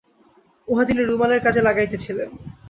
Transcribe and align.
উহা 0.67 0.83
তিনি 0.87 1.01
রুমালের 1.01 1.43
কাজে 1.45 1.61
লাগাইতেছিলেন। 1.67 2.29